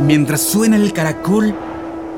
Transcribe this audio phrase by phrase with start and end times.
[0.00, 1.54] Mientras suena el caracol,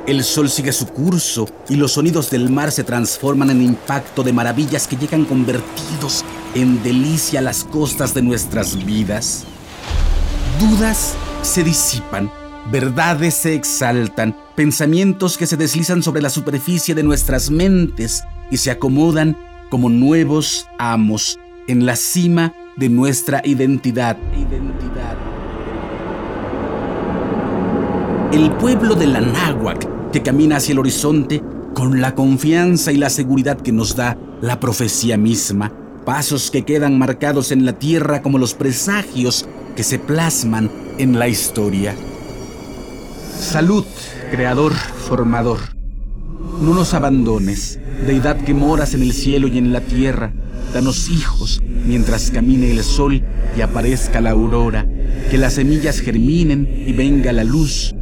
[0.07, 4.33] el sol sigue su curso y los sonidos del mar se transforman en impacto de
[4.33, 9.45] maravillas que llegan convertidos en delicia a las costas de nuestras vidas.
[10.59, 12.33] Dudas se disipan,
[12.69, 18.73] verdades se exaltan, pensamientos que se deslizan sobre la superficie de nuestras mentes y se
[18.73, 19.37] acomodan
[19.71, 24.17] como nuevos amos en la cima de nuestra identidad.
[24.37, 25.17] identidad.
[28.31, 31.43] El pueblo de la náhuac que camina hacia el horizonte
[31.75, 35.73] con la confianza y la seguridad que nos da la profecía misma,
[36.05, 41.27] pasos que quedan marcados en la tierra como los presagios que se plasman en la
[41.29, 41.95] historia.
[43.41, 43.87] Salud,
[44.31, 45.61] creador, formador.
[46.61, 50.35] No nos abandones, deidad que moras en el cielo y en la tierra.
[50.75, 53.23] Danos hijos mientras camine el sol
[53.57, 54.87] y aparezca la aurora,
[55.31, 57.95] que las semillas germinen y venga la luz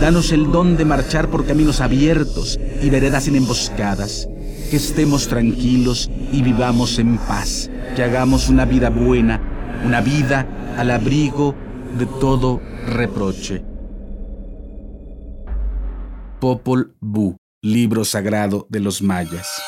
[0.00, 4.26] Danos el don de marchar por caminos abiertos y veredas sin emboscadas.
[4.70, 7.70] Que estemos tranquilos y vivamos en paz.
[7.94, 10.46] Que hagamos una vida buena, una vida
[10.78, 11.54] al abrigo
[11.98, 13.62] de todo reproche.
[16.40, 19.60] Popol Vuh, libro sagrado de los mayas.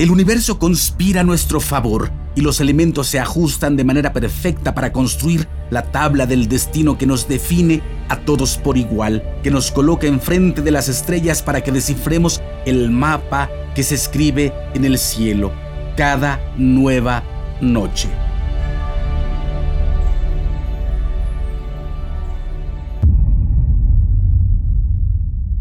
[0.00, 4.94] El universo conspira a nuestro favor y los elementos se ajustan de manera perfecta para
[4.94, 10.06] construir la tabla del destino que nos define a todos por igual, que nos coloca
[10.06, 15.52] enfrente de las estrellas para que descifremos el mapa que se escribe en el cielo
[15.98, 17.22] cada nueva
[17.60, 18.08] noche.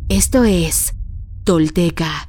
[0.08, 0.94] Esto es
[1.44, 2.29] Tolteca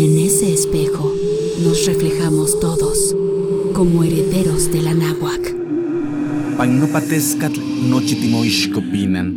[0.00, 1.12] y en ese espejo
[1.62, 3.14] nos reflejamos todos
[3.74, 5.54] como herederos de la náhuac.
[6.56, 9.36] Pagnopatescatl nochitimoixcopinan.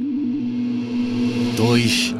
[1.57, 2.15] Toish.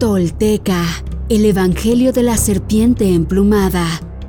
[0.00, 0.84] Tolteca,
[1.28, 3.86] el Evangelio de la Serpiente Emplumada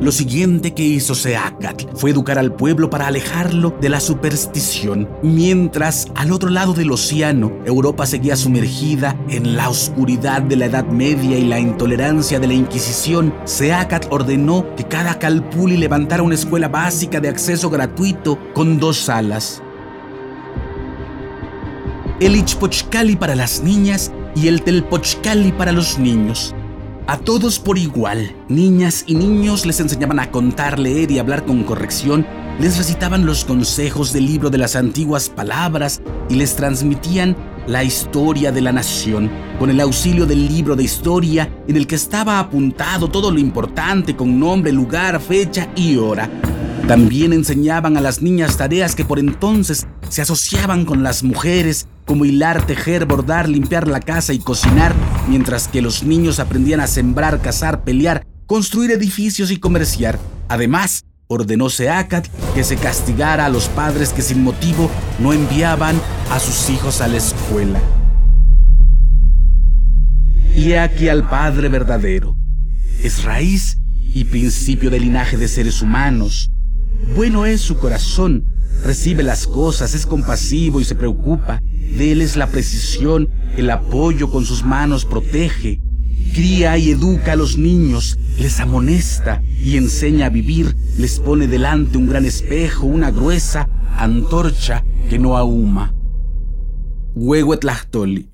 [0.00, 6.08] Lo siguiente que hizo Seacat fue educar al pueblo para alejarlo de la superstición, mientras
[6.14, 11.38] al otro lado del océano Europa seguía sumergida en la oscuridad de la Edad Media
[11.38, 13.34] y la intolerancia de la Inquisición.
[13.46, 19.62] Seacat ordenó que cada calpuli levantara una escuela básica de acceso gratuito con dos salas.
[22.20, 26.54] El Ichpochcali para las niñas y el Telpochcali para los niños.
[27.08, 31.62] A todos por igual, niñas y niños les enseñaban a contar, leer y hablar con
[31.62, 32.26] corrección,
[32.58, 37.36] les recitaban los consejos del libro de las antiguas palabras y les transmitían
[37.68, 39.30] la historia de la nación,
[39.60, 44.16] con el auxilio del libro de historia en el que estaba apuntado todo lo importante
[44.16, 46.28] con nombre, lugar, fecha y hora.
[46.88, 52.24] También enseñaban a las niñas tareas que por entonces se asociaban con las mujeres como
[52.24, 54.94] hilar, tejer, bordar, limpiar la casa y cocinar,
[55.28, 60.18] mientras que los niños aprendían a sembrar, cazar, pelear, construir edificios y comerciar.
[60.48, 64.88] Además, ordenó Seacat que se castigara a los padres que sin motivo
[65.18, 66.00] no enviaban
[66.30, 67.80] a sus hijos a la escuela.
[70.54, 72.38] Y he aquí al Padre verdadero.
[73.02, 73.78] Es raíz
[74.14, 76.50] y principio del linaje de seres humanos.
[77.16, 78.44] Bueno es su corazón,
[78.84, 81.60] recibe las cosas, es compasivo y se preocupa.
[81.96, 85.80] De la precisión, el apoyo con sus manos protege.
[86.34, 91.96] Cría y educa a los niños, les amonesta y enseña a vivir, les pone delante
[91.96, 95.94] un gran espejo, una gruesa antorcha que no ahuma.
[97.14, 98.28] Huehuetlachtoli.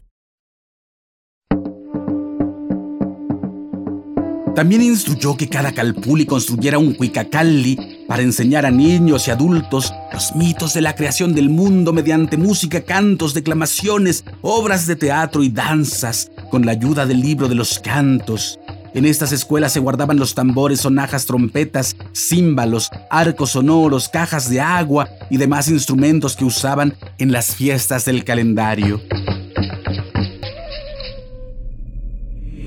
[4.55, 10.35] También instruyó que cada calpuli construyera un cuicacalli para enseñar a niños y adultos los
[10.35, 16.31] mitos de la creación del mundo mediante música, cantos, declamaciones, obras de teatro y danzas,
[16.51, 18.59] con la ayuda del libro de los cantos.
[18.95, 25.09] En estas escuelas se guardaban los tambores, sonajas, trompetas, címbalos, arcos sonoros, cajas de agua
[25.31, 29.01] y demás instrumentos que usaban en las fiestas del calendario.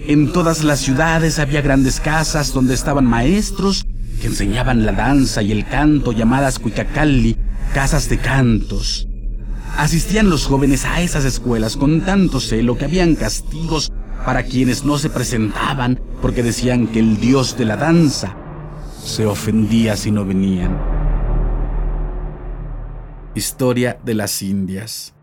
[0.07, 3.85] En todas las ciudades había grandes casas donde estaban maestros
[4.21, 7.37] que enseñaban la danza y el canto llamadas cuicacalli,
[7.73, 9.07] casas de cantos.
[9.77, 13.91] Asistían los jóvenes a esas escuelas con tanto celo que habían castigos
[14.25, 18.35] para quienes no se presentaban porque decían que el dios de la danza
[19.03, 20.77] se ofendía si no venían.
[23.35, 25.14] Historia de las Indias.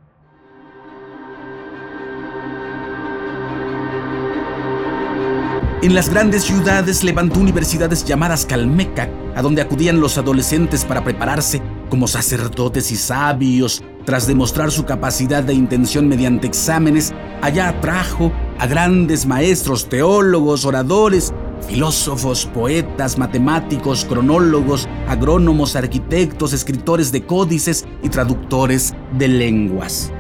[5.83, 11.61] En las grandes ciudades levantó universidades llamadas Calmeca, a donde acudían los adolescentes para prepararse
[11.91, 13.83] como sacerdotes y sabios.
[14.05, 18.31] Tras demostrar su capacidad de intención mediante exámenes, allá atrajo
[18.61, 21.35] a grandes maestros, teólogos, oradores,
[21.67, 30.13] filósofos, poetas, matemáticos, cronólogos, agrónomos, arquitectos, escritores de códices y traductores de lenguas.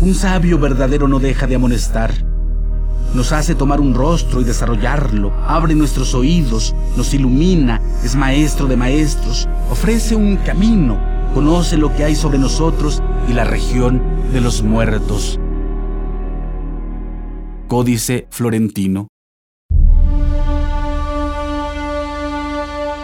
[0.00, 2.12] Un sabio verdadero no deja de amonestar.
[3.14, 8.76] Nos hace tomar un rostro y desarrollarlo, abre nuestros oídos, nos ilumina, es maestro de
[8.76, 11.00] maestros, ofrece un camino,
[11.34, 14.00] conoce lo que hay sobre nosotros y la región
[14.32, 15.40] de los muertos.
[17.66, 19.08] Códice Florentino.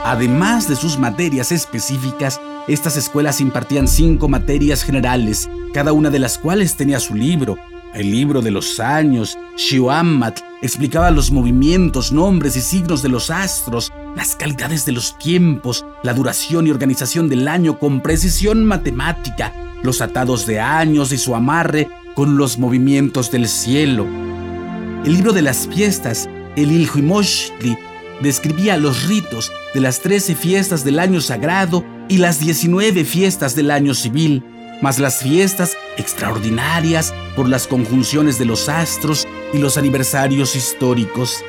[0.04, 6.36] Además de sus materias específicas, estas escuelas impartían cinco materias generales, cada una de las
[6.36, 7.56] cuales tenía su libro.
[7.94, 13.94] El libro de los años, Shioammat, explicaba los movimientos, nombres y signos de los astros,
[14.14, 20.02] las calidades de los tiempos, la duración y organización del año con precisión matemática, los
[20.02, 24.06] atados de años y su amarre con los movimientos del cielo.
[25.02, 27.78] El libro de las fiestas, el Ilhuimoshli,
[28.20, 33.70] describía los ritos de las trece fiestas del año sagrado y las 19 fiestas del
[33.70, 34.42] año civil,
[34.82, 41.42] más las fiestas extraordinarias por las conjunciones de los astros y los aniversarios históricos.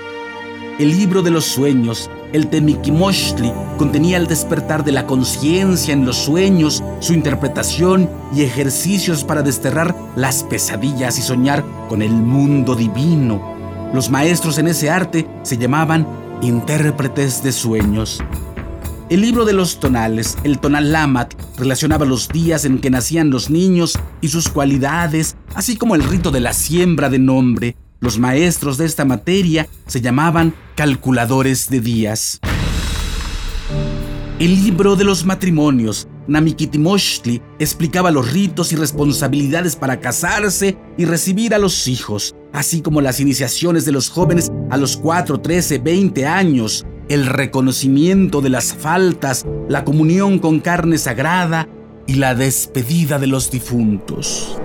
[0.77, 6.17] El libro de los sueños, el Temikimoshli, contenía el despertar de la conciencia en los
[6.17, 13.55] sueños, su interpretación y ejercicios para desterrar las pesadillas y soñar con el mundo divino.
[13.93, 18.23] Los maestros en ese arte se llamaban intérpretes de sueños.
[19.09, 23.49] El libro de los tonales, el tonal Lamat, relacionaba los días en que nacían los
[23.49, 27.77] niños y sus cualidades, así como el rito de la siembra de nombre.
[27.99, 32.39] Los maestros de esta materia se llamaban calculadores de días.
[34.37, 41.53] El libro de los matrimonios, Namikitimoshli, explicaba los ritos y responsabilidades para casarse y recibir
[41.53, 46.25] a los hijos, así como las iniciaciones de los jóvenes a los 4, 13, 20
[46.25, 51.67] años, el reconocimiento de las faltas, la comunión con carne sagrada
[52.07, 54.57] y la despedida de los difuntos.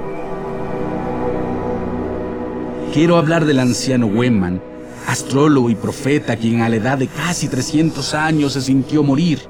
[2.94, 4.62] Quiero hablar del anciano Weman,
[5.06, 9.40] astrólogo y profeta quien a la edad de casi 300 años se sintió morir.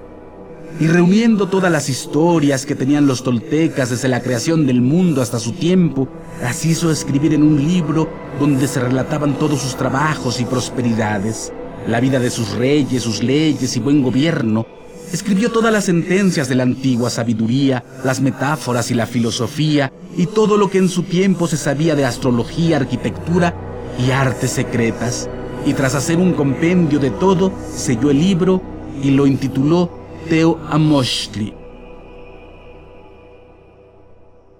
[0.79, 5.39] Y reuniendo todas las historias que tenían los toltecas desde la creación del mundo hasta
[5.39, 6.09] su tiempo,
[6.41, 8.09] las hizo escribir en un libro
[8.39, 11.53] donde se relataban todos sus trabajos y prosperidades
[11.87, 14.67] la vida de sus reyes, sus leyes y buen gobierno.
[15.13, 20.57] Escribió todas las sentencias de la antigua sabiduría, las metáforas y la filosofía, y todo
[20.57, 23.55] lo que en su tiempo se sabía de astrología, arquitectura
[23.99, 25.29] y artes secretas.
[25.67, 28.63] Y tras hacer un compendio de todo, selló el libro
[29.03, 31.55] y lo intituló Teo Amoshli.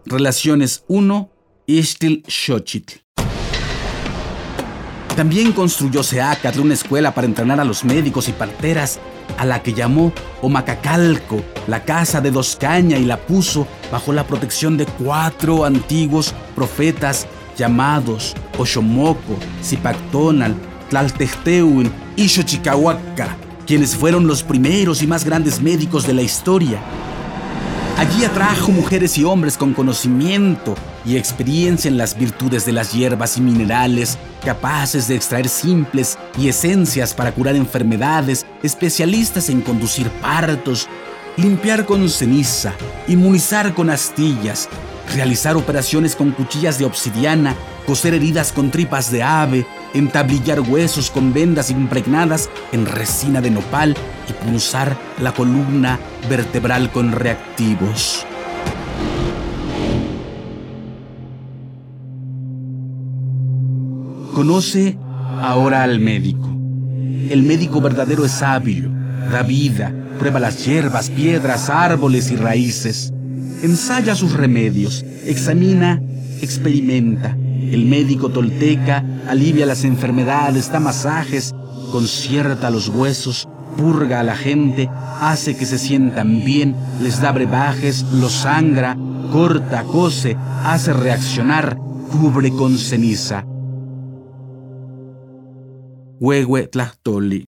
[0.07, 1.31] Relaciones 1,
[1.67, 2.95] Ishtil Xochitl.
[5.15, 8.99] También construyó Seacatl una escuela para entrenar a los médicos y parteras,
[9.37, 14.27] a la que llamó Omacacalco, la casa de dos caña, y la puso bajo la
[14.27, 17.27] protección de cuatro antiguos profetas
[17.57, 20.55] llamados Oshomoco, Zipactonal,
[20.89, 23.37] Tlaltecteuin y Xochicahuaca,
[23.71, 26.81] quienes fueron los primeros y más grandes médicos de la historia.
[27.99, 30.75] Allí atrajo mujeres y hombres con conocimiento
[31.05, 36.49] y experiencia en las virtudes de las hierbas y minerales, capaces de extraer simples y
[36.49, 40.89] esencias para curar enfermedades, especialistas en conducir partos,
[41.37, 42.75] limpiar con ceniza,
[43.07, 44.69] inmunizar con astillas,
[45.15, 47.55] realizar operaciones con cuchillas de obsidiana,
[47.87, 53.97] coser heridas con tripas de ave, entablillar huesos con vendas impregnadas en resina de nopal
[54.29, 55.99] y punzar la columna
[56.29, 58.27] vertebral con reactivos.
[64.35, 64.97] Conoce
[65.43, 66.49] ahora al médico.
[67.29, 68.91] El médico verdadero es sabio,
[69.31, 73.13] da vida, prueba las hierbas, piedras, árboles y raíces.
[73.63, 76.01] Ensaya sus remedios, examina,
[76.41, 77.37] experimenta.
[77.71, 81.53] El médico tolteca alivia las enfermedades, da masajes,
[81.93, 84.89] concierta los huesos, purga a la gente,
[85.21, 88.97] hace que se sientan bien, les da brebajes, los sangra,
[89.31, 91.77] corta, cose, hace reaccionar,
[92.11, 93.45] cubre con ceniza.
[96.19, 97.50] Huehue Tlachtoli.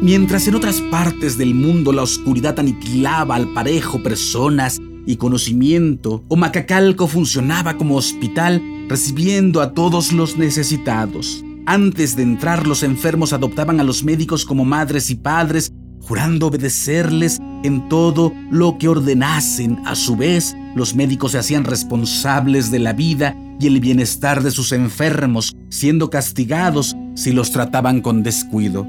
[0.00, 7.08] Mientras en otras partes del mundo la oscuridad aniquilaba al parejo personas y conocimiento, Omacacalco
[7.08, 11.44] funcionaba como hospital recibiendo a todos los necesitados.
[11.66, 17.40] Antes de entrar, los enfermos adoptaban a los médicos como madres y padres, jurando obedecerles
[17.64, 19.80] en todo lo que ordenasen.
[19.84, 24.52] A su vez, los médicos se hacían responsables de la vida y el bienestar de
[24.52, 28.86] sus enfermos, siendo castigados si los trataban con descuido.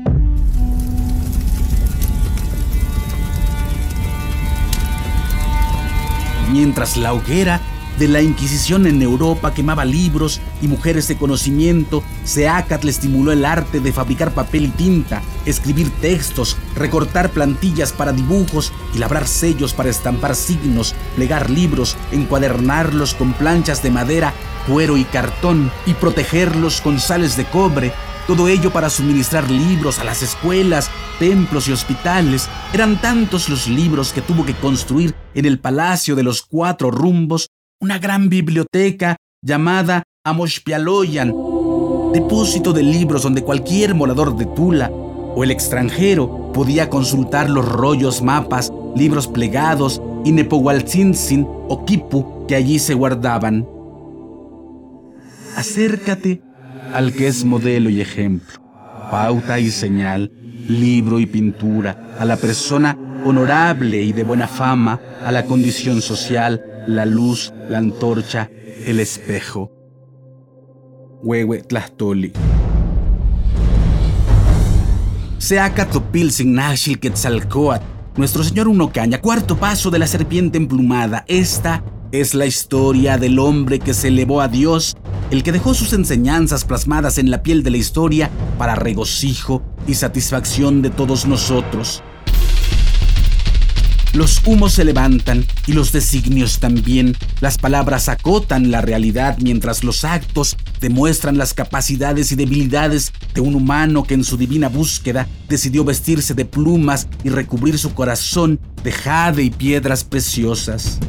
[6.50, 7.62] Mientras la hoguera
[8.00, 13.46] de la Inquisición en Europa quemaba libros y mujeres de conocimiento, Seacat le estimuló el
[13.46, 19.74] arte de fabricar papel y tinta, escribir textos, recortar plantillas para dibujos y labrar sellos
[19.74, 24.34] para estampar signos, plegar libros, encuadernarlos con planchas de madera,
[24.68, 27.94] cuero y cartón y protegerlos con sales de cobre,
[28.30, 32.48] todo ello para suministrar libros a las escuelas, templos y hospitales.
[32.72, 37.48] Eran tantos los libros que tuvo que construir en el Palacio de los Cuatro Rumbos
[37.82, 41.34] una gran biblioteca llamada Amoshpialoyan,
[42.14, 48.22] depósito de libros donde cualquier morador de Tula o el extranjero podía consultar los rollos,
[48.22, 53.68] mapas, libros plegados y Nepohualtzintzin o Kipu que allí se guardaban.
[55.56, 56.44] Acércate
[56.94, 58.60] al que es modelo y ejemplo,
[59.12, 60.32] pauta y señal,
[60.68, 66.84] libro y pintura, a la persona honorable y de buena fama, a la condición social,
[66.88, 68.50] la luz, la antorcha,
[68.86, 69.72] el espejo.
[71.22, 72.32] Huehue Tlastoli.
[75.38, 77.84] Seacatopil Signashil Quetzalcoatl,
[78.16, 81.26] nuestro señor Unocaña, cuarto paso de la serpiente emplumada.
[81.28, 84.98] Esta es la historia del hombre que se elevó a Dios
[85.32, 89.94] el que dejó sus enseñanzas plasmadas en la piel de la historia para regocijo y
[89.94, 92.04] satisfacción de todos nosotros.
[94.14, 97.16] Los humos se levantan y los designios también.
[97.42, 103.54] Las palabras acotan la realidad mientras los actos demuestran las capacidades y debilidades de un
[103.54, 108.92] humano que en su divina búsqueda decidió vestirse de plumas y recubrir su corazón de
[108.92, 111.00] jade y piedras preciosas.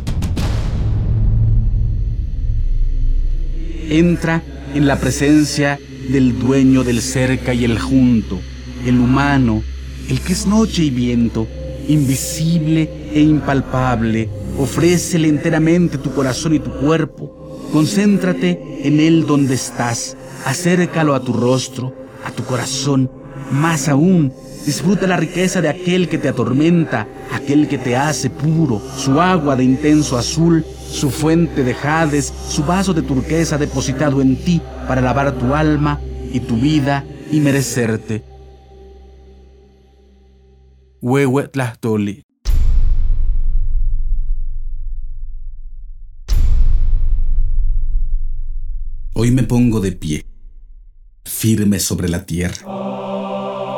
[3.90, 4.42] Entra
[4.74, 5.78] en la presencia
[6.08, 8.40] del dueño del cerca y el junto,
[8.86, 9.62] el humano,
[10.08, 11.46] el que es noche y viento,
[11.88, 14.28] invisible e impalpable.
[14.58, 17.68] Ofrécele enteramente tu corazón y tu cuerpo.
[17.72, 20.16] Concéntrate en él donde estás.
[20.44, 21.94] Acércalo a tu rostro,
[22.24, 23.10] a tu corazón.
[23.50, 24.32] Más aún,
[24.66, 29.56] disfruta la riqueza de aquel que te atormenta, aquel que te hace puro, su agua
[29.56, 35.00] de intenso azul su fuente de jades, su vaso de turquesa depositado en ti para
[35.00, 36.00] lavar tu alma
[36.32, 38.24] y tu vida y merecerte.
[41.00, 42.24] Huehue Tlachtoli.
[49.14, 50.26] Hoy me pongo de pie,
[51.24, 52.89] firme sobre la tierra.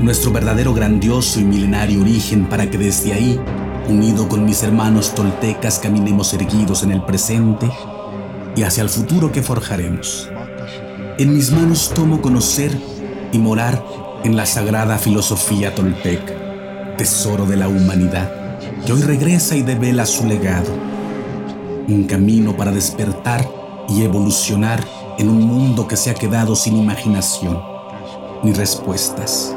[0.00, 3.40] nuestro verdadero grandioso y milenario origen para que desde ahí
[3.88, 7.68] Unido con mis hermanos toltecas caminemos erguidos en el presente
[8.54, 10.30] y hacia el futuro que forjaremos.
[11.18, 12.70] En mis manos tomo conocer
[13.32, 13.84] y morar
[14.22, 16.32] en la sagrada filosofía tolteca,
[16.96, 18.30] tesoro de la humanidad,
[18.86, 20.72] que hoy regresa y devela su legado.
[21.88, 23.46] Un camino para despertar
[23.88, 24.82] y evolucionar
[25.18, 27.60] en un mundo que se ha quedado sin imaginación
[28.44, 29.56] ni respuestas.